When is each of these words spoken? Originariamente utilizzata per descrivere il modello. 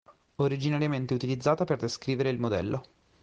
Originariamente 0.37 1.13
utilizzata 1.13 1.63
per 1.63 1.77
descrivere 1.77 2.31
il 2.31 2.39
modello. 2.39 2.83